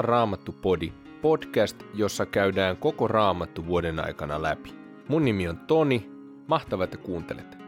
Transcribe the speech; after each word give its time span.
Sala 0.00 0.08
Raamattu 0.08 0.52
Podi, 0.52 0.92
podcast, 1.22 1.82
jossa 1.94 2.26
käydään 2.26 2.76
koko 2.76 3.08
Raamattu 3.08 3.66
vuoden 3.66 4.00
aikana 4.00 4.42
läpi. 4.42 4.74
Mun 5.08 5.24
nimi 5.24 5.48
on 5.48 5.58
Toni, 5.58 6.10
mahtavaa, 6.46 6.84
että 6.84 6.96
kuuntelet. 6.96 7.58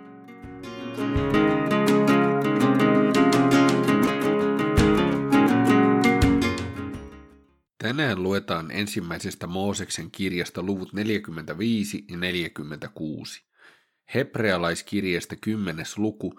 Tänään 7.79 8.23
luetaan 8.23 8.71
ensimmäisestä 8.71 9.47
Mooseksen 9.47 10.11
kirjasta 10.11 10.63
luvut 10.63 10.93
45 10.93 12.05
ja 12.11 12.17
46, 12.17 13.43
hebrealaiskirjasta 14.15 15.37
10. 15.37 15.87
luku 15.97 16.35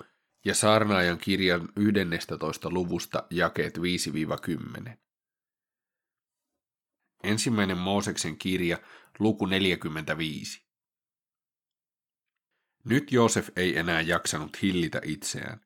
ja 0.45 0.55
saarnaajan 0.55 1.17
kirjan 1.17 1.69
11. 1.77 2.69
luvusta 2.69 3.23
jakeet 3.29 3.77
5-10. 3.77 5.03
Ensimmäinen 7.23 7.77
Mooseksen 7.77 8.37
kirja, 8.37 8.77
luku 9.19 9.45
45. 9.45 10.65
Nyt 12.83 13.11
Joosef 13.11 13.49
ei 13.55 13.77
enää 13.77 14.01
jaksanut 14.01 14.61
hillitä 14.61 15.01
itseään. 15.03 15.61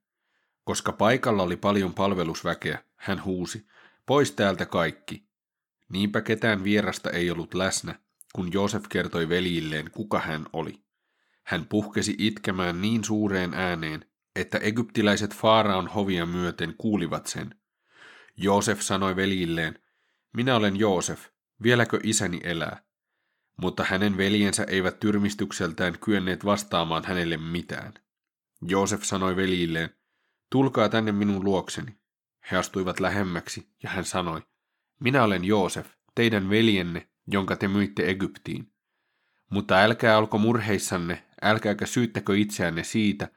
Koska 0.64 0.92
paikalla 0.92 1.44
oli 1.44 1.58
paljon 1.58 1.94
palvelusväkeä, 1.94 2.84
hän 2.96 3.24
huusi, 3.24 3.68
pois 4.06 4.32
täältä 4.32 4.66
kaikki. 4.66 5.28
Niinpä 5.90 6.22
ketään 6.22 6.64
vierasta 6.64 7.10
ei 7.10 7.32
ollut 7.32 7.54
läsnä, 7.54 8.00
kun 8.36 8.54
Joosef 8.54 8.84
kertoi 8.90 9.30
veljilleen, 9.30 9.92
kuka 9.92 10.20
hän 10.20 10.46
oli. 10.54 10.84
Hän 11.44 11.66
puhkesi 11.66 12.16
itkemään 12.18 12.82
niin 12.82 13.04
suureen 13.04 13.54
ääneen, 13.54 14.06
että 14.36 14.58
egyptiläiset 14.58 15.36
Faaraon 15.36 15.88
hovia 15.88 16.26
myöten 16.26 16.76
kuulivat 16.78 17.28
sen. 17.28 17.56
Joosef 18.38 18.82
sanoi 18.82 19.16
veljilleen, 19.16 19.80
minä 20.34 20.56
olen 20.56 20.76
Joosef, 20.76 21.26
vieläkö 21.64 22.00
isäni 22.04 22.40
elää? 22.44 22.84
Mutta 23.62 23.84
hänen 23.84 24.18
veljensä 24.18 24.64
eivät 24.64 25.00
tyrmistykseltään 25.00 26.00
kyenneet 26.00 26.46
vastaamaan 26.46 27.06
hänelle 27.06 27.38
mitään. 27.38 27.94
Joosef 28.62 29.04
sanoi 29.04 29.36
veljilleen, 29.36 29.90
tulkaa 30.52 30.90
tänne 30.90 31.12
minun 31.12 31.44
luokseni. 31.44 31.98
He 32.52 32.58
astuivat 32.58 33.00
lähemmäksi 33.00 33.70
ja 33.84 33.90
hän 33.90 34.06
sanoi, 34.06 34.42
minä 35.00 35.24
olen 35.24 35.46
Joosef, 35.46 35.88
teidän 36.16 36.50
veljenne, 36.50 37.10
jonka 37.28 37.56
te 37.56 37.68
myitte 37.68 38.10
Egyptiin. 38.10 38.74
Mutta 39.52 39.76
älkää 39.76 40.18
olko 40.18 40.38
murheissanne, 40.38 41.24
älkääkä 41.42 41.86
syyttäkö 41.86 42.38
itseänne 42.38 42.84
siitä, 42.84 43.28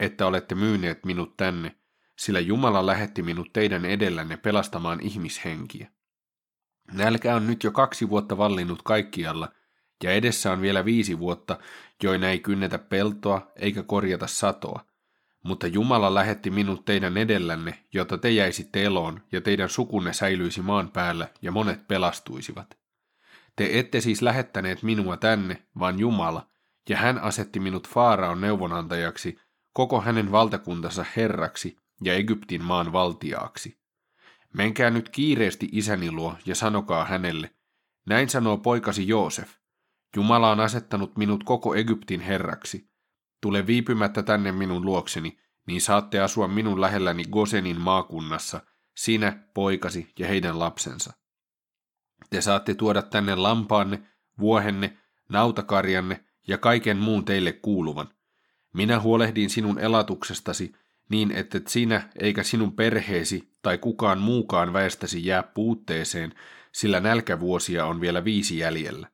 että 0.00 0.26
olette 0.26 0.54
myyneet 0.54 1.04
minut 1.04 1.36
tänne, 1.36 1.76
sillä 2.18 2.40
Jumala 2.40 2.86
lähetti 2.86 3.22
minut 3.22 3.52
teidän 3.52 3.84
edellänne 3.84 4.36
pelastamaan 4.36 5.00
ihmishenkiä. 5.00 5.90
Nälkä 6.92 7.36
on 7.36 7.46
nyt 7.46 7.64
jo 7.64 7.70
kaksi 7.70 8.08
vuotta 8.10 8.38
vallinnut 8.38 8.82
kaikkialla, 8.82 9.48
ja 10.02 10.12
edessä 10.12 10.52
on 10.52 10.60
vielä 10.60 10.84
viisi 10.84 11.18
vuotta, 11.18 11.58
joina 12.02 12.28
ei 12.28 12.38
kynnetä 12.38 12.78
peltoa 12.78 13.52
eikä 13.56 13.82
korjata 13.82 14.26
satoa. 14.26 14.84
Mutta 15.42 15.66
Jumala 15.66 16.14
lähetti 16.14 16.50
minut 16.50 16.84
teidän 16.84 17.16
edellänne, 17.16 17.84
jotta 17.92 18.18
te 18.18 18.30
jäisitte 18.30 18.84
eloon 18.84 19.20
ja 19.32 19.40
teidän 19.40 19.68
sukunne 19.68 20.12
säilyisi 20.12 20.62
maan 20.62 20.90
päällä 20.90 21.28
ja 21.42 21.52
monet 21.52 21.88
pelastuisivat. 21.88 22.78
Te 23.56 23.78
ette 23.78 24.00
siis 24.00 24.22
lähettäneet 24.22 24.82
minua 24.82 25.16
tänne, 25.16 25.62
vaan 25.78 25.98
Jumala, 25.98 26.46
ja 26.88 26.96
hän 26.96 27.18
asetti 27.18 27.60
minut 27.60 27.88
Faaraon 27.88 28.40
neuvonantajaksi, 28.40 29.38
koko 29.72 30.00
hänen 30.00 30.32
valtakuntansa 30.32 31.04
herraksi 31.16 31.76
ja 32.02 32.14
Egyptin 32.14 32.64
maan 32.64 32.92
valtiaaksi. 32.92 33.78
Menkää 34.54 34.90
nyt 34.90 35.08
kiireesti 35.08 35.68
isäni 35.72 36.10
luo 36.10 36.36
ja 36.46 36.54
sanokaa 36.54 37.04
hänelle, 37.04 37.50
näin 38.06 38.28
sanoo 38.28 38.58
poikasi 38.58 39.08
Joosef, 39.08 39.50
Jumala 40.16 40.50
on 40.50 40.60
asettanut 40.60 41.16
minut 41.16 41.44
koko 41.44 41.74
Egyptin 41.74 42.20
herraksi. 42.20 42.90
Tule 43.40 43.66
viipymättä 43.66 44.22
tänne 44.22 44.52
minun 44.52 44.84
luokseni, 44.84 45.38
niin 45.66 45.80
saatte 45.80 46.20
asua 46.20 46.48
minun 46.48 46.80
lähelläni 46.80 47.24
Gosenin 47.24 47.80
maakunnassa, 47.80 48.60
sinä, 48.94 49.48
poikasi 49.54 50.12
ja 50.18 50.26
heidän 50.26 50.58
lapsensa. 50.58 51.12
Te 52.30 52.40
saatte 52.40 52.74
tuoda 52.74 53.02
tänne 53.02 53.34
lampaanne, 53.34 54.02
vuohenne, 54.38 54.98
nautakarjanne 55.28 56.24
ja 56.48 56.58
kaiken 56.58 56.96
muun 56.96 57.24
teille 57.24 57.52
kuuluvan. 57.52 58.08
Minä 58.74 59.00
huolehdin 59.00 59.50
sinun 59.50 59.78
elatuksestasi 59.78 60.74
niin, 61.08 61.32
että 61.32 61.60
sinä 61.68 62.08
eikä 62.20 62.42
sinun 62.42 62.72
perheesi 62.72 63.48
tai 63.62 63.78
kukaan 63.78 64.18
muukaan 64.18 64.72
väestäsi 64.72 65.26
jää 65.26 65.42
puutteeseen, 65.42 66.34
sillä 66.72 67.00
nälkävuosia 67.00 67.86
on 67.86 68.00
vielä 68.00 68.24
viisi 68.24 68.58
jäljellä. 68.58 69.10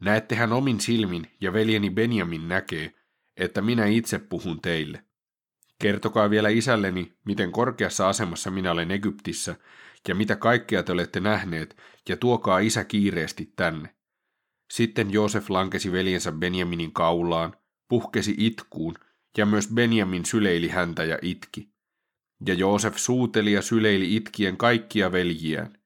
Näettehän 0.00 0.52
omin 0.52 0.80
silmin 0.80 1.26
ja 1.40 1.52
veljeni 1.52 1.90
Benjamin 1.90 2.48
näkee, 2.48 2.94
että 3.36 3.62
minä 3.62 3.86
itse 3.86 4.18
puhun 4.18 4.60
teille. 4.60 5.04
Kertokaa 5.78 6.30
vielä 6.30 6.48
isälleni, 6.48 7.12
miten 7.24 7.52
korkeassa 7.52 8.08
asemassa 8.08 8.50
minä 8.50 8.70
olen 8.70 8.90
Egyptissä 8.90 9.56
ja 10.08 10.14
mitä 10.14 10.36
kaikkea 10.36 10.82
te 10.82 10.92
olette 10.92 11.20
nähneet, 11.20 11.76
ja 12.08 12.16
tuokaa 12.16 12.58
isä 12.58 12.84
kiireesti 12.84 13.52
tänne. 13.56 13.94
Sitten 14.70 15.12
Joosef 15.12 15.50
lankesi 15.50 15.92
veljensä 15.92 16.32
Benjaminin 16.32 16.92
kaulaan, 16.92 17.56
puhkesi 17.88 18.34
itkuun, 18.38 18.94
ja 19.36 19.46
myös 19.46 19.68
Benjamin 19.74 20.24
syleili 20.24 20.68
häntä 20.68 21.04
ja 21.04 21.18
itki. 21.22 21.68
Ja 22.46 22.54
Joosef 22.54 22.96
suuteli 22.96 23.52
ja 23.52 23.62
syleili 23.62 24.16
itkien 24.16 24.56
kaikkia 24.56 25.12
veljiään. 25.12 25.78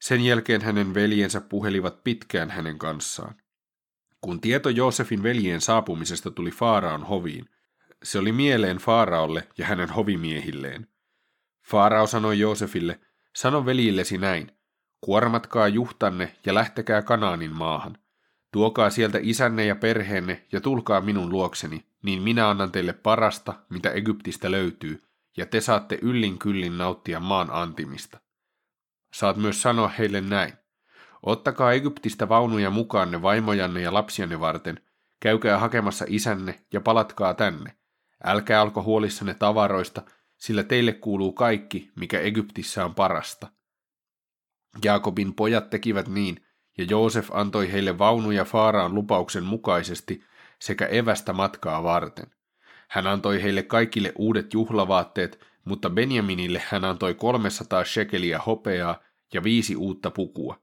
Sen 0.00 0.20
jälkeen 0.20 0.62
hänen 0.62 0.94
veljensä 0.94 1.40
puhelivat 1.40 2.04
pitkään 2.04 2.50
hänen 2.50 2.78
kanssaan. 2.78 3.34
Kun 4.20 4.40
tieto 4.40 4.68
Joosefin 4.68 5.22
veljien 5.22 5.60
saapumisesta 5.60 6.30
tuli 6.30 6.50
Faaraon 6.50 7.04
hoviin, 7.04 7.48
se 8.02 8.18
oli 8.18 8.32
mieleen 8.32 8.76
Faaraolle 8.76 9.48
ja 9.58 9.66
hänen 9.66 9.88
hovimiehilleen. 9.88 10.86
Faarao 11.66 12.06
sanoi 12.06 12.38
Joosefille, 12.38 13.00
sano 13.36 13.66
veljillesi 13.66 14.18
näin, 14.18 14.50
kuormatkaa 15.00 15.68
juhtanne 15.68 16.36
ja 16.46 16.54
lähtekää 16.54 17.02
Kanaanin 17.02 17.52
maahan. 17.52 17.98
Tuokaa 18.52 18.90
sieltä 18.90 19.18
isänne 19.22 19.66
ja 19.66 19.76
perheenne 19.76 20.46
ja 20.52 20.60
tulkaa 20.60 21.00
minun 21.00 21.28
luokseni, 21.28 21.86
niin 22.04 22.22
minä 22.22 22.48
annan 22.48 22.72
teille 22.72 22.92
parasta, 22.92 23.54
mitä 23.68 23.90
Egyptistä 23.90 24.50
löytyy, 24.50 25.02
ja 25.36 25.46
te 25.46 25.60
saatte 25.60 25.98
yllin 26.02 26.38
kyllin 26.38 26.78
nauttia 26.78 27.20
maan 27.20 27.50
antimista. 27.50 28.20
Saat 29.14 29.36
myös 29.36 29.62
sanoa 29.62 29.88
heille 29.88 30.20
näin. 30.20 30.52
Ottakaa 31.22 31.72
Egyptistä 31.72 32.28
vaunuja 32.28 32.70
mukaanne 32.70 33.22
vaimojanne 33.22 33.80
ja 33.80 33.94
lapsianne 33.94 34.40
varten, 34.40 34.80
käykää 35.20 35.58
hakemassa 35.58 36.04
isänne 36.08 36.64
ja 36.72 36.80
palatkaa 36.80 37.34
tänne. 37.34 37.76
Älkää 38.24 38.60
alko 38.60 38.82
huolissanne 38.82 39.34
tavaroista, 39.34 40.02
sillä 40.36 40.62
teille 40.62 40.92
kuuluu 40.92 41.32
kaikki, 41.32 41.90
mikä 41.96 42.20
Egyptissä 42.20 42.84
on 42.84 42.94
parasta. 42.94 43.46
Jaakobin 44.84 45.34
pojat 45.34 45.70
tekivät 45.70 46.08
niin, 46.08 46.46
ja 46.78 46.84
Joosef 46.90 47.30
antoi 47.32 47.72
heille 47.72 47.98
vaunuja 47.98 48.44
Faaraan 48.44 48.94
lupauksen 48.94 49.44
mukaisesti 49.44 50.24
sekä 50.64 50.86
evästä 50.86 51.32
matkaa 51.32 51.82
varten. 51.82 52.26
Hän 52.88 53.06
antoi 53.06 53.42
heille 53.42 53.62
kaikille 53.62 54.12
uudet 54.18 54.54
juhlavaatteet, 54.54 55.40
mutta 55.64 55.90
Benjaminille 55.90 56.62
hän 56.68 56.84
antoi 56.84 57.14
300 57.14 57.84
shekeliä 57.84 58.38
hopeaa 58.38 59.00
ja 59.34 59.42
viisi 59.42 59.76
uutta 59.76 60.10
pukua. 60.10 60.58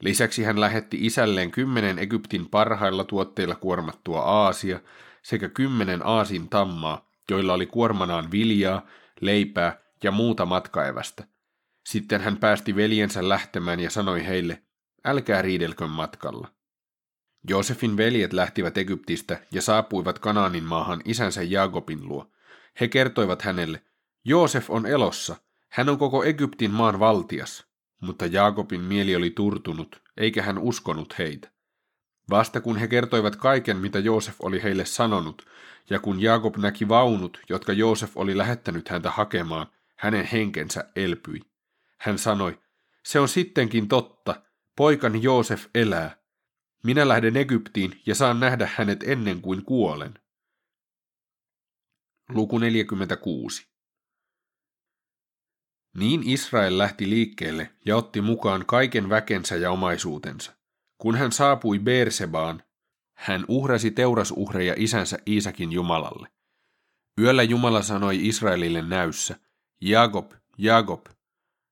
Lisäksi 0.00 0.44
hän 0.44 0.60
lähetti 0.60 1.06
isälleen 1.06 1.50
kymmenen 1.50 1.98
Egyptin 1.98 2.48
parhailla 2.48 3.04
tuotteilla 3.04 3.54
kuormattua 3.54 4.20
aasia 4.20 4.80
sekä 5.22 5.48
kymmenen 5.48 6.06
aasin 6.06 6.48
tammaa, 6.48 7.10
joilla 7.30 7.54
oli 7.54 7.66
kuormanaan 7.66 8.30
viljaa, 8.30 8.86
leipää 9.20 9.80
ja 10.02 10.10
muuta 10.10 10.46
matkaevästä. 10.46 11.24
Sitten 11.88 12.20
hän 12.20 12.36
päästi 12.36 12.76
veljensä 12.76 13.28
lähtemään 13.28 13.80
ja 13.80 13.90
sanoi 13.90 14.26
heille, 14.26 14.62
älkää 15.04 15.42
riidelkö 15.42 15.86
matkalla. 15.86 16.59
Joosefin 17.48 17.96
veljet 17.96 18.32
lähtivät 18.32 18.78
Egyptistä 18.78 19.40
ja 19.52 19.62
saapuivat 19.62 20.18
Kanaanin 20.18 20.64
maahan 20.64 21.02
isänsä 21.04 21.42
Jaakobin 21.42 22.08
luo. 22.08 22.30
He 22.80 22.88
kertoivat 22.88 23.42
hänelle, 23.42 23.82
Joosef 24.24 24.70
on 24.70 24.86
elossa, 24.86 25.36
hän 25.68 25.88
on 25.88 25.98
koko 25.98 26.24
Egyptin 26.24 26.70
maan 26.70 27.00
valtias. 27.00 27.66
Mutta 28.00 28.26
Jaakobin 28.26 28.80
mieli 28.80 29.16
oli 29.16 29.30
turtunut, 29.30 30.02
eikä 30.16 30.42
hän 30.42 30.58
uskonut 30.58 31.18
heitä. 31.18 31.50
Vasta 32.30 32.60
kun 32.60 32.76
he 32.76 32.88
kertoivat 32.88 33.36
kaiken, 33.36 33.76
mitä 33.76 33.98
Joosef 33.98 34.34
oli 34.40 34.62
heille 34.62 34.84
sanonut, 34.84 35.46
ja 35.90 35.98
kun 35.98 36.22
Jaakob 36.22 36.56
näki 36.56 36.88
vaunut, 36.88 37.40
jotka 37.48 37.72
Joosef 37.72 38.16
oli 38.16 38.38
lähettänyt 38.38 38.88
häntä 38.88 39.10
hakemaan, 39.10 39.66
hänen 39.96 40.24
henkensä 40.24 40.84
elpyi. 40.96 41.40
Hän 41.98 42.18
sanoi, 42.18 42.58
se 43.02 43.20
on 43.20 43.28
sittenkin 43.28 43.88
totta, 43.88 44.42
poikani 44.76 45.22
Joosef 45.22 45.66
elää. 45.74 46.19
Minä 46.82 47.08
lähden 47.08 47.36
Egyptiin 47.36 48.00
ja 48.06 48.14
saan 48.14 48.40
nähdä 48.40 48.68
hänet 48.74 49.02
ennen 49.02 49.40
kuin 49.40 49.64
kuolen. 49.64 50.14
Luku 52.28 52.58
46 52.58 53.68
Niin 55.96 56.22
Israel 56.28 56.78
lähti 56.78 57.10
liikkeelle 57.10 57.70
ja 57.86 57.96
otti 57.96 58.20
mukaan 58.20 58.66
kaiken 58.66 59.08
väkensä 59.08 59.56
ja 59.56 59.70
omaisuutensa. 59.70 60.56
Kun 60.98 61.16
hän 61.16 61.32
saapui 61.32 61.78
Beersebaan, 61.78 62.62
hän 63.16 63.44
uhrasi 63.48 63.90
teurasuhreja 63.90 64.74
isänsä 64.76 65.18
Iisakin 65.26 65.72
Jumalalle. 65.72 66.28
Yöllä 67.20 67.42
Jumala 67.42 67.82
sanoi 67.82 68.28
Israelille 68.28 68.82
näyssä, 68.82 69.36
Jakob, 69.80 70.32
Jakob. 70.58 71.06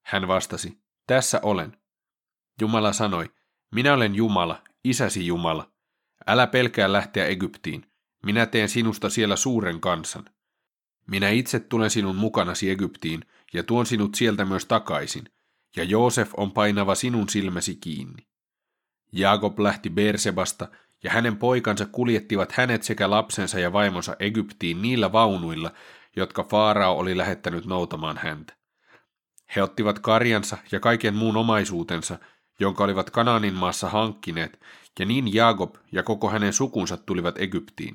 Hän 0.05 0.29
vastasi, 0.29 0.83
tässä 1.07 1.41
olen. 1.43 1.77
Jumala 2.61 2.93
sanoi, 2.93 3.31
minä 3.75 3.95
olen 3.95 4.15
Jumala, 4.15 4.63
isäsi 4.91 5.27
Jumala. 5.27 5.71
Älä 6.27 6.47
pelkää 6.47 6.93
lähteä 6.93 7.27
Egyptiin. 7.27 7.85
Minä 8.23 8.47
teen 8.47 8.69
sinusta 8.69 9.11
siellä 9.11 9.37
suuren 9.37 9.81
kansan. 9.81 10.25
Minä 11.07 11.29
itse 11.29 11.61
tulen 11.61 11.91
sinun 11.91 12.17
mukanasi 12.17 12.71
Egyptiin 12.71 13.25
ja 13.53 13.63
tuon 13.63 13.87
sinut 13.87 14.15
sieltä 14.15 14.45
myös 14.45 14.67
takaisin, 14.67 15.25
ja 15.77 15.85
Joosef 15.85 16.31
on 16.37 16.53
painava 16.53 16.95
sinun 16.95 17.29
silmäsi 17.29 17.77
kiinni. 17.77 18.27
Jaakob 19.13 19.59
lähti 19.59 19.91
Bersebasta, 19.91 20.69
ja 21.05 21.11
hänen 21.11 21.37
poikansa 21.37 21.87
kuljettivat 21.87 22.53
hänet 22.53 22.83
sekä 22.83 23.11
lapsensa 23.11 23.59
ja 23.59 23.73
vaimonsa 23.73 24.17
Egyptiin 24.19 24.83
niillä 24.83 25.13
vaunuilla, 25.13 25.73
jotka 26.17 26.45
Faarao 26.45 26.99
oli 26.99 27.17
lähettänyt 27.17 27.67
noutamaan 27.67 28.17
häntä. 28.23 28.57
He 29.57 29.63
ottivat 29.63 29.99
karjansa 29.99 30.59
ja 30.73 30.81
kaiken 30.81 31.15
muun 31.15 31.37
omaisuutensa, 31.37 32.19
jonka 32.61 32.85
olivat 32.85 33.11
Kanaanin 33.11 33.55
maassa 33.55 33.89
hankkineet, 33.89 34.61
ja 34.99 35.07
niin 35.07 35.35
Jaakob 35.35 35.75
ja 35.93 36.03
koko 36.03 36.31
hänen 36.31 36.53
sukunsa 36.53 36.97
tulivat 36.97 37.39
Egyptiin. 37.39 37.95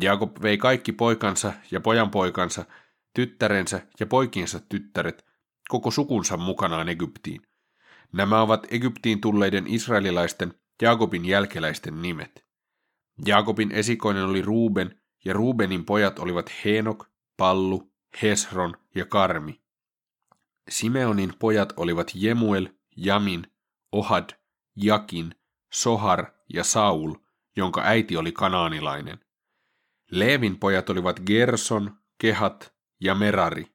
Jaakob 0.00 0.42
vei 0.42 0.58
kaikki 0.58 0.92
poikansa 0.92 1.52
ja 1.70 1.80
pojanpoikansa, 1.80 2.64
tyttärensä 3.14 3.86
ja 4.00 4.06
poikiensa 4.06 4.60
tyttäret, 4.68 5.26
koko 5.68 5.90
sukunsa 5.90 6.36
mukanaan 6.36 6.88
Egyptiin. 6.88 7.42
Nämä 8.12 8.40
ovat 8.42 8.66
Egyptiin 8.70 9.20
tulleiden 9.20 9.66
israelilaisten 9.66 10.54
Jaakobin 10.82 11.24
jälkeläisten 11.24 12.02
nimet. 12.02 12.44
Jaakobin 13.26 13.72
esikoinen 13.72 14.24
oli 14.24 14.42
Ruuben, 14.42 15.00
ja 15.24 15.32
Ruubenin 15.32 15.84
pojat 15.84 16.18
olivat 16.18 16.52
Henok, 16.64 17.06
Pallu, 17.36 17.92
Hesron 18.22 18.74
ja 18.94 19.06
Karmi. 19.06 19.60
Simeonin 20.68 21.32
pojat 21.38 21.72
olivat 21.76 22.10
Jemuel, 22.14 22.68
Jamin, 22.96 23.46
Ohad, 23.92 24.30
Jakin, 24.76 25.34
Sohar 25.72 26.26
ja 26.54 26.64
Saul, 26.64 27.14
jonka 27.56 27.82
äiti 27.82 28.16
oli 28.16 28.32
kanaanilainen. 28.32 29.20
Leevin 30.10 30.58
pojat 30.58 30.90
olivat 30.90 31.20
Gerson, 31.20 31.98
Kehat 32.18 32.74
ja 33.00 33.14
Merari. 33.14 33.66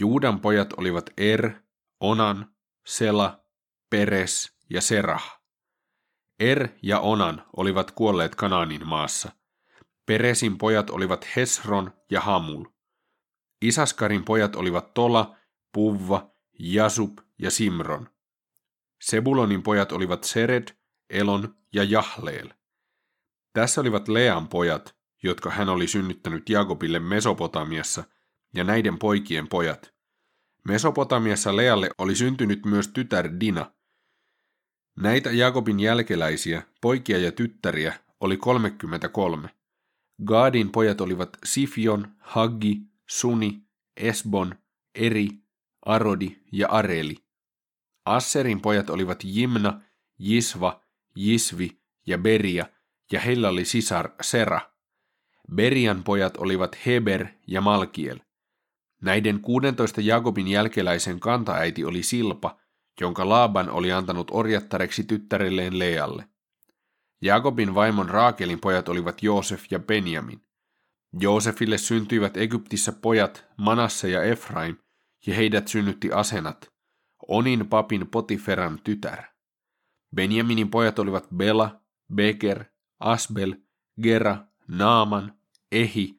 Juudan 0.00 0.40
pojat 0.40 0.72
olivat 0.72 1.10
Er, 1.16 1.52
Onan, 2.00 2.54
Sela, 2.86 3.44
Peres 3.90 4.58
ja 4.70 4.80
Serah. 4.80 5.40
Er 6.38 6.68
ja 6.82 7.00
Onan 7.00 7.42
olivat 7.56 7.90
kuolleet 7.90 8.34
Kanaanin 8.34 8.86
maassa. 8.86 9.32
Peresin 10.06 10.58
pojat 10.58 10.90
olivat 10.90 11.36
Hesron 11.36 11.92
ja 12.10 12.20
Hamul. 12.20 12.64
Isaskarin 13.62 14.24
pojat 14.24 14.56
olivat 14.56 14.94
Tola, 14.94 15.36
Puvva, 15.72 16.30
Jasub 16.58 17.18
ja 17.38 17.50
Simron. 17.50 18.13
Sebulonin 19.04 19.62
pojat 19.62 19.92
olivat 19.92 20.24
Sered, 20.24 20.68
Elon 21.10 21.56
ja 21.72 21.84
Jahleel. 21.84 22.48
Tässä 23.52 23.80
olivat 23.80 24.08
Lean 24.08 24.48
pojat, 24.48 24.96
jotka 25.22 25.50
hän 25.50 25.68
oli 25.68 25.88
synnyttänyt 25.88 26.48
Jakobille 26.48 26.98
Mesopotamiassa, 26.98 28.04
ja 28.54 28.64
näiden 28.64 28.98
poikien 28.98 29.48
pojat. 29.48 29.94
Mesopotamiassa 30.68 31.56
Lealle 31.56 31.90
oli 31.98 32.16
syntynyt 32.16 32.66
myös 32.66 32.88
tytär 32.88 33.30
Dina. 33.40 33.72
Näitä 34.96 35.30
Jakobin 35.30 35.80
jälkeläisiä, 35.80 36.62
poikia 36.80 37.18
ja 37.18 37.32
tyttäriä, 37.32 37.94
oli 38.20 38.36
33. 38.36 39.48
Gaadin 40.24 40.72
pojat 40.72 41.00
olivat 41.00 41.38
Sifion, 41.44 42.16
Haggi, 42.18 42.80
Suni, 43.10 43.62
Esbon, 43.96 44.54
Eri, 44.94 45.28
Arodi 45.82 46.36
ja 46.52 46.68
Areli. 46.68 47.23
Asserin 48.04 48.60
pojat 48.60 48.90
olivat 48.90 49.18
Jimna, 49.24 49.80
Jisva, 50.18 50.80
Jisvi 51.16 51.70
ja 52.06 52.18
Beria, 52.18 52.66
ja 53.12 53.20
heillä 53.20 53.48
oli 53.48 53.64
sisar 53.64 54.10
Sera. 54.20 54.60
Berian 55.54 56.04
pojat 56.04 56.36
olivat 56.36 56.86
Heber 56.86 57.26
ja 57.46 57.60
Malkiel. 57.60 58.20
Näiden 59.02 59.40
16 59.40 60.00
Jakobin 60.00 60.48
jälkeläisen 60.48 61.20
kantaäiti 61.20 61.84
oli 61.84 62.02
Silpa, 62.02 62.58
jonka 63.00 63.28
Laaban 63.28 63.70
oli 63.70 63.92
antanut 63.92 64.30
orjattareksi 64.30 65.04
tyttärelleen 65.04 65.78
Lealle. 65.78 66.28
Jakobin 67.22 67.74
vaimon 67.74 68.08
Raakelin 68.08 68.60
pojat 68.60 68.88
olivat 68.88 69.22
Joosef 69.22 69.64
ja 69.70 69.78
Benjamin. 69.78 70.40
Joosefille 71.20 71.78
syntyivät 71.78 72.36
Egyptissä 72.36 72.92
pojat 72.92 73.44
Manasse 73.56 74.10
ja 74.10 74.22
Efraim, 74.22 74.76
ja 75.26 75.34
heidät 75.34 75.68
synnytti 75.68 76.12
Asenat, 76.12 76.73
Onin 77.28 77.68
papin 77.68 78.08
Potiferan 78.10 78.80
tytär. 78.84 79.24
Benjaminin 80.16 80.70
pojat 80.70 80.98
olivat 80.98 81.28
Bela, 81.36 81.80
Beker, 82.14 82.64
Asbel, 83.00 83.54
Gera, 84.02 84.36
Naaman, 84.68 85.38
Ehi, 85.72 86.18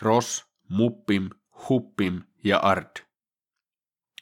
Ros, 0.00 0.44
Muppim, 0.68 1.30
Huppim 1.68 2.22
ja 2.44 2.58
Ard. 2.58 2.96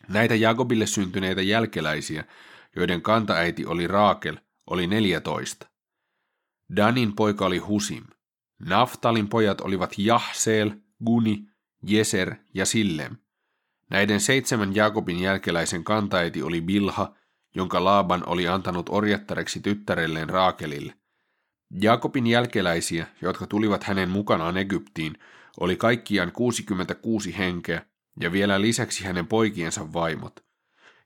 Näitä 0.08 0.34
Jakobille 0.34 0.86
syntyneitä 0.86 1.42
jälkeläisiä, 1.42 2.24
joiden 2.76 3.02
kantaäiti 3.02 3.66
oli 3.66 3.86
Raakel, 3.86 4.36
oli 4.66 4.86
neljätoista. 4.86 5.68
Danin 6.76 7.16
poika 7.16 7.46
oli 7.46 7.58
Husim. 7.58 8.04
Naftalin 8.58 9.28
pojat 9.28 9.60
olivat 9.60 9.94
Jahseel, 9.98 10.70
Guni, 11.04 11.44
Jeser 11.82 12.34
ja 12.54 12.66
Sillem. 12.66 13.16
Näiden 13.90 14.20
seitsemän 14.20 14.74
Jakobin 14.74 15.20
jälkeläisen 15.20 15.84
kantaiti 15.84 16.42
oli 16.42 16.60
Bilha, 16.60 17.14
jonka 17.54 17.84
Laaban 17.84 18.28
oli 18.28 18.48
antanut 18.48 18.86
orjattareksi 18.88 19.60
tyttärelleen 19.60 20.28
Raakelille. 20.28 20.94
Jakobin 21.80 22.26
jälkeläisiä, 22.26 23.06
jotka 23.22 23.46
tulivat 23.46 23.84
hänen 23.84 24.10
mukanaan 24.10 24.56
Egyptiin, 24.56 25.18
oli 25.60 25.76
kaikkiaan 25.76 26.32
66 26.32 27.38
henkeä 27.38 27.86
ja 28.20 28.32
vielä 28.32 28.60
lisäksi 28.60 29.04
hänen 29.04 29.26
poikiensa 29.26 29.92
vaimot. 29.92 30.44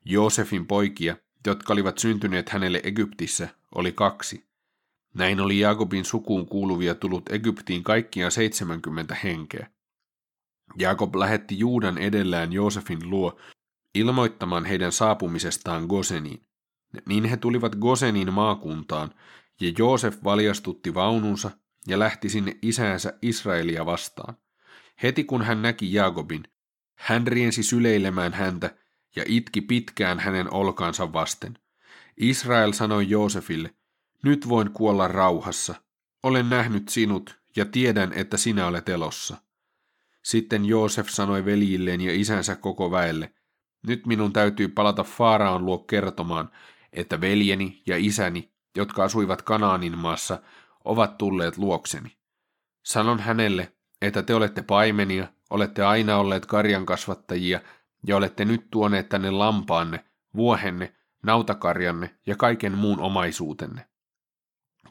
Joosefin 0.05 0.67
poikia, 0.67 1.15
jotka 1.47 1.73
olivat 1.73 1.97
syntyneet 1.97 2.49
hänelle 2.49 2.81
Egyptissä, 2.83 3.47
oli 3.75 3.91
kaksi. 3.91 4.45
Näin 5.13 5.39
oli 5.39 5.59
Jakobin 5.59 6.05
sukuun 6.05 6.45
kuuluvia 6.45 6.95
tullut 6.95 7.29
Egyptiin 7.29 7.83
kaikkiaan 7.83 8.31
70 8.31 9.15
henkeä. 9.23 9.67
Jakob 10.79 11.15
lähetti 11.15 11.59
Juudan 11.59 11.97
edellään 11.97 12.53
Joosefin 12.53 13.09
luo 13.09 13.39
ilmoittamaan 13.95 14.65
heidän 14.65 14.91
saapumisestaan 14.91 15.85
Goseniin. 15.85 16.47
Niin 17.05 17.25
he 17.25 17.37
tulivat 17.37 17.75
Gosenin 17.75 18.33
maakuntaan, 18.33 19.13
ja 19.61 19.71
Joosef 19.77 20.23
valjastutti 20.23 20.93
vaununsa 20.93 21.51
ja 21.87 21.99
lähti 21.99 22.29
sinne 22.29 22.57
isäänsä 22.61 23.13
Israelia 23.21 23.85
vastaan. 23.85 24.37
Heti 25.03 25.23
kun 25.23 25.41
hän 25.41 25.61
näki 25.61 25.93
Jaakobin, 25.93 26.43
hän 26.95 27.27
riensi 27.27 27.63
syleilemään 27.63 28.33
häntä 28.33 28.75
ja 29.15 29.23
itki 29.27 29.61
pitkään 29.61 30.19
hänen 30.19 30.53
olkaansa 30.53 31.13
vasten. 31.13 31.57
Israel 32.17 32.71
sanoi 32.71 33.09
Joosefille, 33.09 33.75
nyt 34.23 34.49
voin 34.49 34.71
kuolla 34.71 35.07
rauhassa. 35.07 35.75
Olen 36.23 36.49
nähnyt 36.49 36.89
sinut 36.89 37.39
ja 37.55 37.65
tiedän, 37.65 38.13
että 38.13 38.37
sinä 38.37 38.67
olet 38.67 38.89
elossa. 38.89 39.37
Sitten 40.23 40.65
Joosef 40.65 41.07
sanoi 41.09 41.45
veljilleen 41.45 42.01
ja 42.01 42.13
isänsä 42.13 42.55
koko 42.55 42.91
väelle, 42.91 43.33
nyt 43.87 44.05
minun 44.05 44.33
täytyy 44.33 44.67
palata 44.67 45.03
Faaraan 45.03 45.65
luo 45.65 45.77
kertomaan, 45.77 46.49
että 46.93 47.21
veljeni 47.21 47.81
ja 47.87 47.97
isäni, 47.97 48.51
jotka 48.77 49.03
asuivat 49.03 49.41
Kanaanin 49.41 49.97
maassa, 49.97 50.41
ovat 50.85 51.17
tulleet 51.17 51.57
luokseni. 51.57 52.17
Sanon 52.85 53.19
hänelle, 53.19 53.73
että 54.01 54.23
te 54.23 54.35
olette 54.35 54.61
paimenia, 54.61 55.27
olette 55.49 55.83
aina 55.83 56.17
olleet 56.17 56.45
karjan 56.45 56.85
kasvattajia 56.85 57.59
ja 58.07 58.17
olette 58.17 58.45
nyt 58.45 58.67
tuoneet 58.71 59.09
tänne 59.09 59.31
lampaanne, 59.31 60.05
vuohenne, 60.35 60.95
nautakarjanne 61.23 62.15
ja 62.25 62.35
kaiken 62.35 62.77
muun 62.77 62.99
omaisuutenne. 62.99 63.87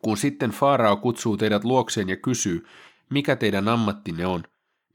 Kun 0.03 0.17
sitten 0.17 0.51
Faarao 0.51 0.97
kutsuu 0.97 1.37
teidät 1.37 1.65
luokseen 1.65 2.09
ja 2.09 2.17
kysyy, 2.17 2.67
mikä 3.11 3.37
teidän 3.37 3.69
ammattinne 3.69 4.27
on, 4.27 4.45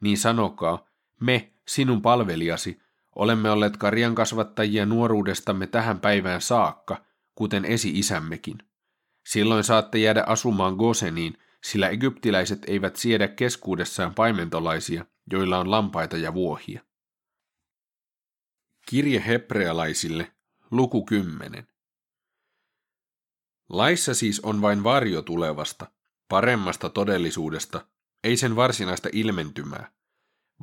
niin 0.01 0.17
sanokaa, 0.17 0.87
me, 1.21 1.51
sinun 1.67 2.01
palvelijasi, 2.01 2.79
olemme 3.15 3.51
olleet 3.51 3.77
karjan 3.77 4.15
kasvattajia 4.15 4.85
nuoruudestamme 4.85 5.67
tähän 5.67 5.99
päivään 5.99 6.41
saakka, 6.41 7.05
kuten 7.35 7.65
esi-isämmekin. 7.65 8.57
Silloin 9.27 9.63
saatte 9.63 9.97
jäädä 9.97 10.23
asumaan 10.27 10.75
Goseniin, 10.75 11.37
sillä 11.63 11.89
egyptiläiset 11.89 12.59
eivät 12.67 12.95
siedä 12.95 13.27
keskuudessaan 13.27 14.15
paimentolaisia, 14.15 15.05
joilla 15.31 15.57
on 15.57 15.71
lampaita 15.71 16.17
ja 16.17 16.33
vuohia. 16.33 16.81
Kirje 18.89 19.23
hebrealaisille, 19.27 20.31
luku 20.71 21.05
10. 21.05 21.67
Laissa 23.69 24.13
siis 24.13 24.39
on 24.39 24.61
vain 24.61 24.83
varjo 24.83 25.21
tulevasta, 25.21 25.91
paremmasta 26.29 26.89
todellisuudesta, 26.89 27.87
ei 28.23 28.37
sen 28.37 28.55
varsinaista 28.55 29.09
ilmentymää. 29.11 29.91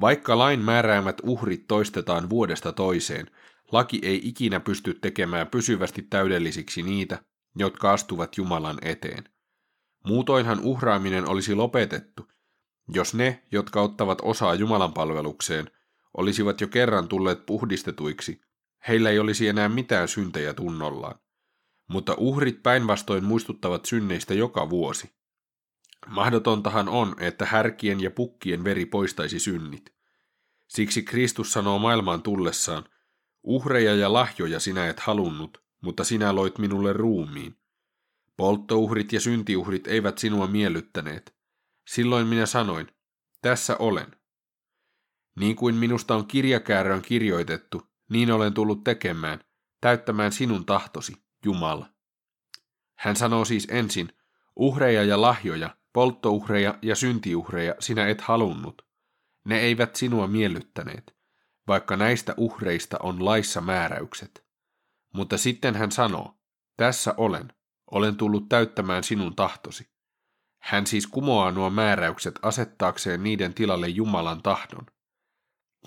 Vaikka 0.00 0.38
lain 0.38 0.60
määräämät 0.60 1.16
uhrit 1.22 1.66
toistetaan 1.66 2.30
vuodesta 2.30 2.72
toiseen, 2.72 3.30
laki 3.72 4.00
ei 4.02 4.20
ikinä 4.28 4.60
pysty 4.60 4.94
tekemään 4.94 5.46
pysyvästi 5.46 6.02
täydellisiksi 6.02 6.82
niitä, 6.82 7.24
jotka 7.56 7.92
astuvat 7.92 8.36
Jumalan 8.36 8.78
eteen. 8.82 9.24
Muutoinhan 10.06 10.60
uhraaminen 10.60 11.28
olisi 11.28 11.54
lopetettu, 11.54 12.28
jos 12.88 13.14
ne, 13.14 13.42
jotka 13.52 13.82
ottavat 13.82 14.18
osaa 14.22 14.54
Jumalan 14.54 14.92
palvelukseen, 14.92 15.70
olisivat 16.16 16.60
jo 16.60 16.68
kerran 16.68 17.08
tulleet 17.08 17.46
puhdistetuiksi, 17.46 18.40
heillä 18.88 19.10
ei 19.10 19.18
olisi 19.18 19.48
enää 19.48 19.68
mitään 19.68 20.08
syntejä 20.08 20.54
tunnollaan. 20.54 21.18
Mutta 21.88 22.14
uhrit 22.18 22.62
päinvastoin 22.62 23.24
muistuttavat 23.24 23.84
synneistä 23.84 24.34
joka 24.34 24.70
vuosi. 24.70 25.14
Mahdotontahan 26.06 26.88
on, 26.88 27.16
että 27.18 27.46
härkien 27.46 28.00
ja 28.00 28.10
pukkien 28.10 28.64
veri 28.64 28.86
poistaisi 28.86 29.38
synnit. 29.38 29.94
Siksi 30.68 31.02
Kristus 31.02 31.52
sanoo 31.52 31.78
maailmaan 31.78 32.22
tullessaan, 32.22 32.84
uhreja 33.42 33.94
ja 33.94 34.12
lahjoja 34.12 34.60
sinä 34.60 34.88
et 34.88 35.00
halunnut, 35.00 35.64
mutta 35.80 36.04
sinä 36.04 36.34
loit 36.34 36.58
minulle 36.58 36.92
ruumiin. 36.92 37.56
Polttouhrit 38.36 39.12
ja 39.12 39.20
syntiuhrit 39.20 39.86
eivät 39.86 40.18
sinua 40.18 40.46
miellyttäneet. 40.46 41.36
Silloin 41.88 42.26
minä 42.26 42.46
sanoin, 42.46 42.88
tässä 43.42 43.76
olen. 43.78 44.16
Niin 45.36 45.56
kuin 45.56 45.74
minusta 45.74 46.16
on 46.16 46.26
kirjakäärön 46.26 47.02
kirjoitettu, 47.02 47.82
niin 48.10 48.32
olen 48.32 48.54
tullut 48.54 48.84
tekemään, 48.84 49.40
täyttämään 49.80 50.32
sinun 50.32 50.66
tahtosi, 50.66 51.12
Jumala. 51.44 51.88
Hän 52.98 53.16
sanoo 53.16 53.44
siis 53.44 53.66
ensin, 53.70 54.12
uhreja 54.56 55.04
ja 55.04 55.20
lahjoja, 55.20 55.76
polttouhreja 55.94 56.78
ja 56.82 56.96
syntiuhreja 56.96 57.74
sinä 57.80 58.08
et 58.08 58.20
halunnut. 58.20 58.82
Ne 59.44 59.58
eivät 59.58 59.96
sinua 59.96 60.26
miellyttäneet, 60.26 61.16
vaikka 61.68 61.96
näistä 61.96 62.34
uhreista 62.36 62.96
on 63.02 63.24
laissa 63.24 63.60
määräykset. 63.60 64.46
Mutta 65.14 65.38
sitten 65.38 65.74
hän 65.74 65.92
sanoo, 65.92 66.34
tässä 66.76 67.14
olen, 67.16 67.52
olen 67.90 68.16
tullut 68.16 68.48
täyttämään 68.48 69.04
sinun 69.04 69.36
tahtosi. 69.36 69.88
Hän 70.62 70.86
siis 70.86 71.06
kumoaa 71.06 71.50
nuo 71.50 71.70
määräykset 71.70 72.38
asettaakseen 72.42 73.22
niiden 73.22 73.54
tilalle 73.54 73.88
Jumalan 73.88 74.42
tahdon. 74.42 74.86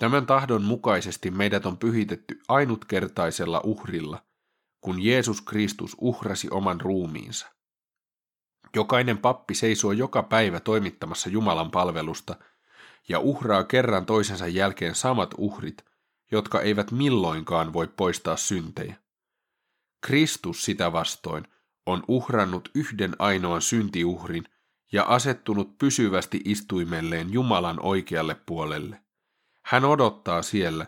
Tämän 0.00 0.26
tahdon 0.26 0.62
mukaisesti 0.62 1.30
meidät 1.30 1.66
on 1.66 1.78
pyhitetty 1.78 2.40
ainutkertaisella 2.48 3.60
uhrilla, 3.64 4.26
kun 4.80 5.04
Jeesus 5.04 5.40
Kristus 5.40 5.96
uhrasi 6.00 6.48
oman 6.50 6.80
ruumiinsa. 6.80 7.57
Jokainen 8.74 9.18
pappi 9.18 9.54
seisoo 9.54 9.92
joka 9.92 10.22
päivä 10.22 10.60
toimittamassa 10.60 11.30
Jumalan 11.30 11.70
palvelusta 11.70 12.36
ja 13.08 13.18
uhraa 13.18 13.64
kerran 13.64 14.06
toisensa 14.06 14.46
jälkeen 14.46 14.94
samat 14.94 15.34
uhrit, 15.38 15.84
jotka 16.30 16.60
eivät 16.60 16.90
milloinkaan 16.92 17.72
voi 17.72 17.86
poistaa 17.86 18.36
syntejä. 18.36 18.96
Kristus 20.00 20.64
sitä 20.64 20.92
vastoin 20.92 21.44
on 21.86 22.04
uhrannut 22.08 22.70
yhden 22.74 23.16
ainoan 23.18 23.62
syntiuhrin 23.62 24.44
ja 24.92 25.04
asettunut 25.04 25.78
pysyvästi 25.78 26.40
istuimelleen 26.44 27.32
Jumalan 27.32 27.80
oikealle 27.82 28.36
puolelle. 28.46 29.00
Hän 29.62 29.84
odottaa 29.84 30.42
siellä, 30.42 30.86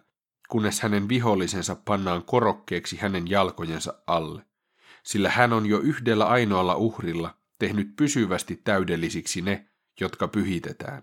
kunnes 0.49 0.80
hänen 0.80 1.08
vihollisensa 1.08 1.76
pannaan 1.84 2.22
korokkeeksi 2.25 2.96
hänen 2.96 3.30
jalkojensa 3.30 3.94
alle, 4.06 4.42
sillä 5.02 5.30
hän 5.30 5.52
on 5.52 5.66
jo 5.66 5.78
yhdellä 5.78 6.26
ainoalla 6.26 6.75
uhrilla 6.75 7.39
tehnyt 7.61 7.97
pysyvästi 7.97 8.57
täydellisiksi 8.57 9.43
ne, 9.43 9.71
jotka 10.00 10.29
pyhitetään. 10.29 11.02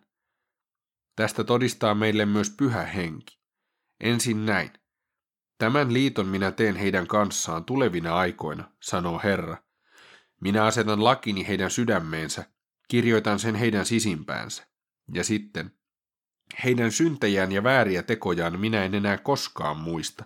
Tästä 1.15 1.43
todistaa 1.43 1.95
meille 1.95 2.25
myös 2.25 2.49
pyhä 2.49 2.83
henki. 2.83 3.39
Ensin 3.99 4.45
näin. 4.45 4.71
Tämän 5.57 5.93
liiton 5.93 6.27
minä 6.27 6.51
teen 6.51 6.75
heidän 6.75 7.07
kanssaan 7.07 7.65
tulevina 7.65 8.15
aikoina, 8.15 8.71
sanoo 8.81 9.21
Herra. 9.23 9.57
Minä 10.41 10.65
asetan 10.65 11.03
lakini 11.03 11.47
heidän 11.47 11.71
sydämeensä, 11.71 12.45
kirjoitan 12.87 13.39
sen 13.39 13.55
heidän 13.55 13.85
sisimpäänsä. 13.85 14.67
Ja 15.13 15.23
sitten, 15.23 15.71
heidän 16.63 16.91
syntejään 16.91 17.51
ja 17.51 17.63
vääriä 17.63 18.03
tekojaan 18.03 18.59
minä 18.59 18.83
en 18.83 18.95
enää 18.95 19.17
koskaan 19.17 19.77
muista. 19.77 20.25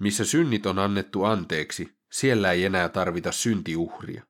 Missä 0.00 0.24
synnit 0.24 0.66
on 0.66 0.78
annettu 0.78 1.24
anteeksi, 1.24 1.98
siellä 2.12 2.52
ei 2.52 2.64
enää 2.64 2.88
tarvita 2.88 3.32
syntiuhria. 3.32 4.26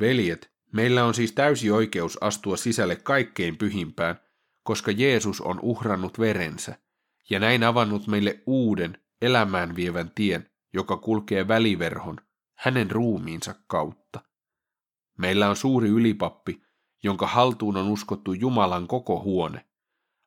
Veljet, 0.00 0.50
meillä 0.72 1.04
on 1.04 1.14
siis 1.14 1.32
täysi 1.32 1.70
oikeus 1.70 2.18
astua 2.20 2.56
sisälle 2.56 2.96
kaikkein 2.96 3.56
pyhimpään, 3.56 4.20
koska 4.62 4.90
Jeesus 4.90 5.40
on 5.40 5.60
uhrannut 5.60 6.18
verensä, 6.18 6.78
ja 7.30 7.38
näin 7.38 7.64
avannut 7.64 8.06
meille 8.06 8.42
uuden, 8.46 8.98
elämään 9.22 9.76
vievän 9.76 10.10
tien, 10.14 10.50
joka 10.72 10.96
kulkee 10.96 11.48
väliverhon, 11.48 12.16
hänen 12.54 12.90
ruumiinsa 12.90 13.54
kautta. 13.66 14.20
Meillä 15.18 15.48
on 15.48 15.56
suuri 15.56 15.88
ylipappi, 15.88 16.62
jonka 17.02 17.26
haltuun 17.26 17.76
on 17.76 17.88
uskottu 17.88 18.32
Jumalan 18.32 18.86
koko 18.86 19.22
huone. 19.22 19.66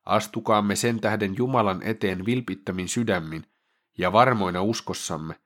Astukaamme 0.05 0.75
sen 0.75 0.99
tähden 0.99 1.37
Jumalan 1.37 1.83
eteen 1.83 2.25
vilpittämin 2.25 2.89
sydämin 2.89 3.45
ja 3.97 4.11
varmoina 4.11 4.61
uskossamme, 4.61 5.39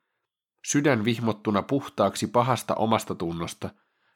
sydän 0.66 1.04
vihmottuna 1.04 1.62
puhtaaksi 1.62 2.26
pahasta 2.26 2.74
omasta 2.74 3.14
tunnosta 3.14 3.70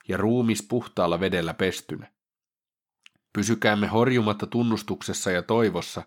ja 0.08 0.16
ruumis 0.16 0.62
puhtaalla 0.62 1.20
vedellä 1.20 1.54
pestynä. 1.54 2.12
Pysykäämme 3.32 3.86
horjumatta 3.86 4.46
tunnustuksessa 4.46 5.30
ja 5.30 5.42
toivossa, 5.42 6.02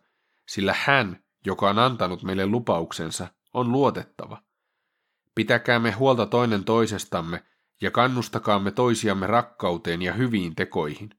sillä 0.48 0.76
hän, 0.86 1.24
joka 1.46 1.70
on 1.70 1.80
antanut 1.80 2.24
meille 2.24 2.46
lupauksensa, 2.46 3.28
on 3.54 3.72
luotettava. 3.72 4.42
Pitäkäämme 5.36 5.92
huolta 5.92 6.26
toinen 6.26 6.64
toisestamme 6.64 7.44
ja 7.82 7.92
kannustakaamme 7.92 8.72
toisiamme 8.72 9.28
rakkauteen 9.28 10.02
ja 10.02 10.14
hyviin 10.14 10.56
tekoihin. 10.56 11.10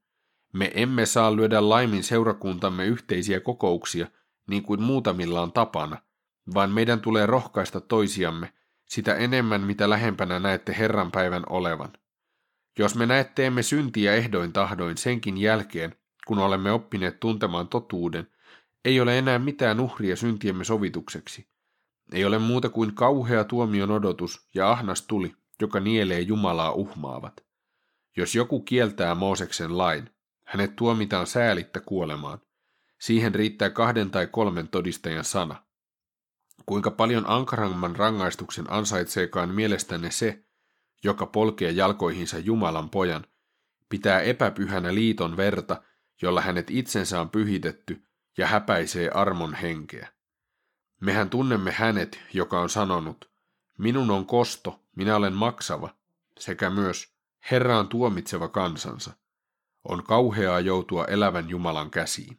Me 0.52 0.72
emme 0.74 1.06
saa 1.06 1.36
lyödä 1.36 1.68
laimin 1.68 2.04
seurakuntamme 2.04 2.86
yhteisiä 2.86 3.40
kokouksia, 3.40 4.06
niin 4.48 4.62
kuin 4.62 4.82
muutamilla 4.82 5.42
on 5.42 5.52
tapana, 5.52 5.96
vaan 6.54 6.70
meidän 6.70 7.00
tulee 7.00 7.26
rohkaista 7.26 7.80
toisiamme 7.80 8.52
sitä 8.84 9.14
enemmän, 9.14 9.60
mitä 9.60 9.90
lähempänä 9.90 10.38
näette 10.38 10.74
Herran 10.78 11.10
päivän 11.10 11.42
olevan. 11.48 11.92
Jos 12.78 12.94
me 12.94 13.06
näet 13.06 13.34
teemme 13.34 13.62
syntiä 13.62 14.14
ehdoin 14.14 14.52
tahdoin 14.52 14.96
senkin 14.96 15.38
jälkeen, 15.38 15.96
kun 16.26 16.38
olemme 16.38 16.72
oppineet 16.72 17.20
tuntemaan 17.20 17.68
totuuden, 17.68 18.26
ei 18.84 19.00
ole 19.00 19.18
enää 19.18 19.38
mitään 19.38 19.80
uhria 19.80 20.16
syntiemme 20.16 20.64
sovitukseksi. 20.64 21.48
Ei 22.12 22.24
ole 22.24 22.38
muuta 22.38 22.68
kuin 22.68 22.94
kauhea 22.94 23.44
tuomion 23.44 23.90
odotus 23.90 24.48
ja 24.54 24.70
ahnas 24.70 25.02
tuli, 25.02 25.34
joka 25.60 25.80
nielee 25.80 26.20
Jumalaa 26.20 26.72
uhmaavat. 26.72 27.44
Jos 28.16 28.34
joku 28.34 28.60
kieltää 28.60 29.14
Mooseksen 29.14 29.78
lain, 29.78 30.10
hänet 30.44 30.76
tuomitaan 30.76 31.26
säälittä 31.26 31.80
kuolemaan. 31.80 32.38
Siihen 33.00 33.34
riittää 33.34 33.70
kahden 33.70 34.10
tai 34.10 34.26
kolmen 34.26 34.68
todistajan 34.68 35.24
sana. 35.24 35.62
Kuinka 36.66 36.90
paljon 36.90 37.24
ankaramman 37.26 37.96
rangaistuksen 37.96 38.72
ansaitseekaan 38.72 39.48
mielestänne 39.48 40.10
se, 40.10 40.44
joka 41.04 41.26
polkee 41.26 41.71
jalkoihinsa 41.71 42.38
Jumalan 42.38 42.90
pojan, 42.90 43.25
pitää 43.88 44.21
epäpyhänä 44.21 44.94
liiton 44.94 45.37
verta, 45.37 45.82
jolla 46.23 46.40
hänet 46.40 46.71
itsensä 46.71 47.21
on 47.21 47.30
pyhitetty 47.30 48.04
ja 48.38 48.47
häpäisee 48.47 49.11
armon 49.11 49.54
henkeä. 49.54 50.09
Mehän 51.00 51.30
tunnemme 51.30 51.71
hänet, 51.71 52.21
joka 52.32 52.61
on 52.61 52.71
sanonut, 52.71 53.30
minun 53.78 54.11
on 54.11 54.26
kosto, 54.26 54.80
minä 54.97 55.16
olen 55.16 55.32
maksava, 55.32 55.94
sekä 56.38 56.71
myös 56.71 57.12
Herra 57.50 57.78
on 57.78 57.88
tuomitseva 57.88 58.49
kansansa. 58.49 59.12
On 59.85 60.02
kauheaa 60.02 60.61
joutua 60.61 61.04
elävän 61.04 61.50
Jumalan 61.50 61.90
käsiin. 61.90 62.38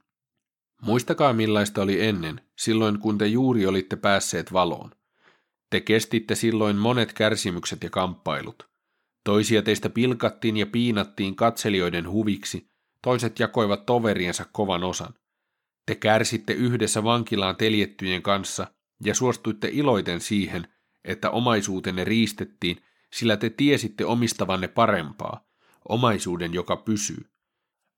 Muistakaa 0.81 1.33
millaista 1.33 1.81
oli 1.81 2.05
ennen, 2.05 2.41
silloin 2.55 2.99
kun 2.99 3.17
te 3.17 3.27
juuri 3.27 3.65
olitte 3.65 3.95
päässeet 3.95 4.53
valoon. 4.53 4.91
Te 5.73 5.81
kestitte 5.81 6.35
silloin 6.35 6.75
monet 6.75 7.13
kärsimykset 7.13 7.83
ja 7.83 7.89
kamppailut. 7.89 8.69
Toisia 9.23 9.61
teistä 9.61 9.89
pilkattiin 9.89 10.57
ja 10.57 10.65
piinattiin 10.65 11.35
katselijoiden 11.35 12.09
huviksi, 12.09 12.69
toiset 13.01 13.39
jakoivat 13.39 13.85
toveriensa 13.85 14.45
kovan 14.51 14.83
osan. 14.83 15.13
Te 15.85 15.95
kärsitte 15.95 16.53
yhdessä 16.53 17.03
vankilaan 17.03 17.55
teljettyjen 17.55 18.21
kanssa 18.21 18.67
ja 19.03 19.15
suostuitte 19.15 19.69
iloiten 19.71 20.21
siihen, 20.21 20.67
että 21.05 21.29
omaisuutenne 21.29 22.03
riistettiin, 22.03 22.81
sillä 23.13 23.37
te 23.37 23.49
tiesitte 23.49 24.05
omistavanne 24.05 24.67
parempaa, 24.67 25.45
omaisuuden, 25.89 26.53
joka 26.53 26.77
pysyy. 26.77 27.25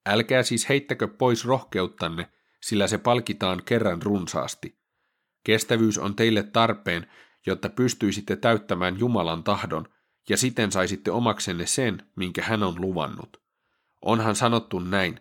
Älkää 0.05 0.43
siis 0.43 0.69
heittäkö 0.69 1.07
pois 1.07 1.45
rohkeuttanne, 1.45 2.29
sillä 2.61 2.87
se 2.87 2.97
palkitaan 2.97 3.61
kerran 3.65 4.01
runsaasti. 4.01 4.77
Kestävyys 5.43 5.97
on 5.97 6.15
teille 6.15 6.43
tarpeen, 6.43 7.07
jotta 7.45 7.69
pystyisitte 7.69 8.35
täyttämään 8.35 8.99
Jumalan 8.99 9.43
tahdon 9.43 9.87
ja 10.29 10.37
siten 10.37 10.71
saisitte 10.71 11.11
omaksenne 11.11 11.65
sen, 11.65 12.01
minkä 12.15 12.43
hän 12.43 12.63
on 12.63 12.81
luvannut. 12.81 13.43
Onhan 14.01 14.35
sanottu 14.35 14.79
näin, 14.79 15.19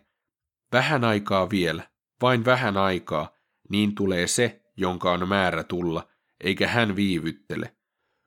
vähän 0.71 1.03
aikaa 1.03 1.49
vielä, 1.49 1.89
vain 2.21 2.45
vähän 2.45 2.77
aikaa, 2.77 3.35
niin 3.69 3.95
tulee 3.95 4.27
se, 4.27 4.61
jonka 4.77 5.11
on 5.11 5.27
määrä 5.27 5.63
tulla, 5.63 6.07
eikä 6.43 6.67
hän 6.67 6.95
viivyttele. 6.95 7.75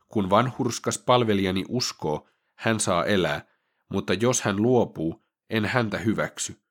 Kun 0.08 0.30
vanhurskas 0.30 0.98
palvelijani 0.98 1.64
uskoo, 1.68 2.28
hän 2.54 2.80
saa 2.80 3.04
elää, 3.04 3.44
mutta 3.88 4.14
jos 4.14 4.42
hän 4.42 4.62
luopuu, 4.62 5.24
en 5.50 5.64
häntä 5.64 5.98
hyväksy. 5.98 6.62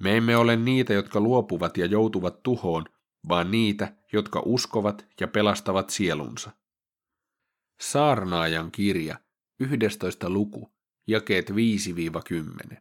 Me 0.00 0.16
emme 0.16 0.36
ole 0.36 0.56
niitä, 0.56 0.92
jotka 0.92 1.20
luopuvat 1.20 1.76
ja 1.76 1.86
joutuvat 1.86 2.42
tuhoon, 2.42 2.84
vaan 3.28 3.50
niitä, 3.50 3.96
jotka 4.12 4.42
uskovat 4.44 5.06
ja 5.20 5.28
pelastavat 5.28 5.90
sielunsa. 5.90 6.50
Saarnaajan 7.80 8.70
kirja, 8.70 9.18
11. 9.60 10.30
luku, 10.30 10.74
jakeet 11.06 11.50
5-10. 12.72 12.76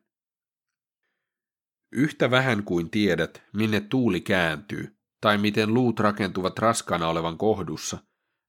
Yhtä 1.92 2.32
vähän 2.32 2.64
kuin 2.64 2.90
tiedät, 2.90 3.44
minne 3.54 3.82
tuuli 3.82 4.22
kääntyy, 4.22 4.98
tai 5.22 5.38
miten 5.38 5.74
luut 5.74 6.00
rakentuvat 6.00 6.60
raskana 6.60 7.08
olevan 7.08 7.38
kohdussa, 7.38 7.98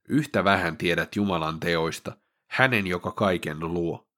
yhtä 0.08 0.44
vähän 0.44 0.76
tiedät 0.76 1.16
Jumalan 1.16 1.60
teoista, 1.60 2.16
hänen 2.50 2.86
joka 2.86 3.12
kaiken 3.12 3.60
luo. 3.60 4.08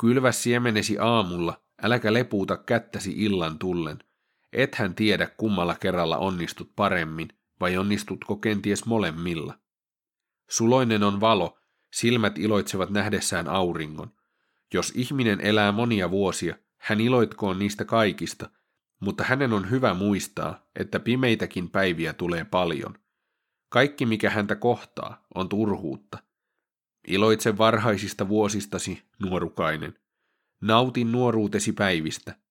Kylvä 0.00 0.32
siemenesi 0.32 0.98
aamulla, 0.98 1.62
äläkä 1.82 2.12
lepuuta 2.12 2.56
kättäsi 2.56 3.12
illan 3.16 3.58
tullen. 3.58 3.98
Ethän 4.56 4.94
tiedä 4.94 5.26
kummalla 5.26 5.74
kerralla 5.74 6.18
onnistut 6.18 6.72
paremmin, 6.76 7.28
vai 7.60 7.76
onnistutko 7.76 8.36
kenties 8.36 8.86
molemmilla. 8.86 9.58
Suloinen 10.50 11.02
on 11.02 11.20
valo, 11.20 11.58
silmät 11.92 12.38
iloitsevat 12.38 12.90
nähdessään 12.90 13.48
auringon. 13.48 14.12
Jos 14.74 14.92
ihminen 14.94 15.40
elää 15.40 15.72
monia 15.72 16.10
vuosia, 16.10 16.56
hän 16.78 17.00
iloitkoon 17.00 17.58
niistä 17.58 17.84
kaikista, 17.84 18.50
mutta 19.00 19.24
hänen 19.24 19.52
on 19.52 19.70
hyvä 19.70 19.94
muistaa, 19.94 20.66
että 20.76 21.00
pimeitäkin 21.00 21.70
päiviä 21.70 22.12
tulee 22.12 22.44
paljon. 22.44 22.98
Kaikki, 23.68 24.06
mikä 24.06 24.30
häntä 24.30 24.56
kohtaa, 24.56 25.26
on 25.34 25.48
turhuutta. 25.48 26.18
Iloitse 27.08 27.58
varhaisista 27.58 28.28
vuosistasi, 28.28 29.02
nuorukainen. 29.22 29.98
Nautin 30.60 31.12
nuoruutesi 31.12 31.72
päivistä. 31.72 32.45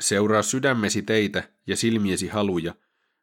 Seuraa 0.00 0.42
sydämesi 0.42 1.02
teitä 1.02 1.48
ja 1.66 1.76
silmiesi 1.76 2.28
haluja, 2.28 2.74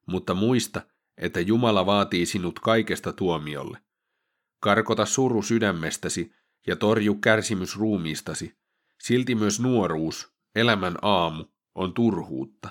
mutta 0.06 0.34
muista, 0.34 0.82
että 1.18 1.40
Jumala 1.40 1.86
vaatii 1.86 2.26
sinut 2.26 2.60
kaikesta 2.60 3.14
tuomiolle. 3.14 3.78
Karkota 4.60 5.06
suru 5.06 5.42
sydämestäsi 5.42 6.34
ja 6.68 6.76
torju 6.76 7.16
kärsimys 7.16 7.78
ruumiistasi. 7.78 8.58
Silti 9.00 9.36
myös 9.36 9.60
nuoruus, 9.60 10.34
elämän 10.56 10.96
aamu, 11.02 11.46
on 11.76 11.94
turhuutta. 11.94 12.70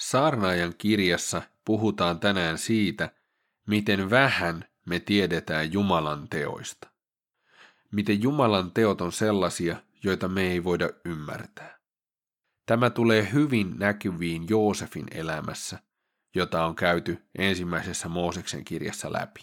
Saarnaajan 0.00 0.74
kirjassa 0.78 1.42
puhutaan 1.64 2.20
tänään 2.20 2.58
siitä, 2.58 3.10
miten 3.66 4.10
vähän 4.10 4.67
me 4.88 5.00
tiedetään 5.00 5.72
Jumalan 5.72 6.28
teoista. 6.28 6.88
Miten 7.92 8.22
Jumalan 8.22 8.70
teot 8.70 9.00
on 9.00 9.12
sellaisia, 9.12 9.76
joita 10.04 10.28
me 10.28 10.50
ei 10.50 10.64
voida 10.64 10.90
ymmärtää. 11.04 11.78
Tämä 12.66 12.90
tulee 12.90 13.28
hyvin 13.32 13.74
näkyviin 13.78 14.48
Joosefin 14.48 15.06
elämässä, 15.10 15.78
jota 16.34 16.64
on 16.64 16.74
käyty 16.74 17.28
ensimmäisessä 17.38 18.08
Mooseksen 18.08 18.64
kirjassa 18.64 19.12
läpi. 19.12 19.40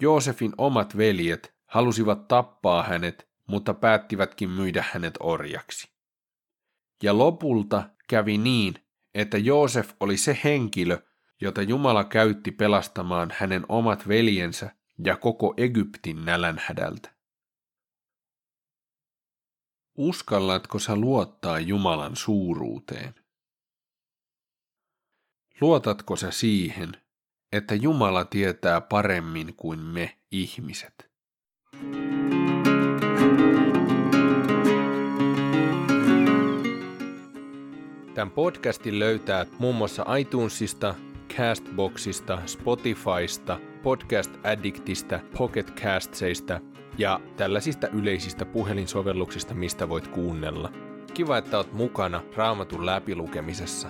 Joosefin 0.00 0.52
omat 0.58 0.96
veljet 0.96 1.54
halusivat 1.66 2.28
tappaa 2.28 2.82
hänet, 2.82 3.28
mutta 3.48 3.74
päättivätkin 3.74 4.50
myydä 4.50 4.84
hänet 4.92 5.14
orjaksi. 5.20 5.88
Ja 7.02 7.18
lopulta 7.18 7.90
kävi 8.08 8.38
niin, 8.38 8.74
että 9.14 9.38
Joosef 9.38 9.90
oli 10.00 10.16
se 10.16 10.38
henkilö, 10.44 10.98
jota 11.44 11.62
Jumala 11.62 12.04
käytti 12.04 12.50
pelastamaan 12.50 13.32
hänen 13.38 13.66
omat 13.68 14.08
veljensä 14.08 14.70
ja 15.04 15.16
koko 15.16 15.54
Egyptin 15.56 16.24
nälänhädältä. 16.24 17.14
Uskallatko 19.98 20.78
sä 20.78 20.96
luottaa 20.96 21.60
Jumalan 21.60 22.16
suuruuteen? 22.16 23.14
Luotatko 25.60 26.16
sä 26.16 26.30
siihen, 26.30 26.92
että 27.52 27.74
Jumala 27.74 28.24
tietää 28.24 28.80
paremmin 28.80 29.54
kuin 29.56 29.80
me 29.80 30.18
ihmiset? 30.30 31.10
Tämän 38.14 38.30
podcastin 38.30 38.98
löytää 38.98 39.46
muun 39.58 39.76
muassa 39.76 40.16
iTunesista, 40.16 40.94
Castboxista, 41.36 42.38
Spotifysta, 42.46 43.60
Podcast 43.82 44.30
Addictista, 44.44 45.20
Pocket 45.38 45.80
Castseista 45.80 46.60
ja 46.98 47.20
tällaisista 47.36 47.88
yleisistä 47.88 48.44
puhelinsovelluksista, 48.44 49.54
mistä 49.54 49.88
voit 49.88 50.08
kuunnella. 50.08 50.72
Kiva, 51.14 51.38
että 51.38 51.56
oot 51.56 51.72
mukana 51.72 52.22
Raamatun 52.36 52.86
läpilukemisessa. 52.86 53.88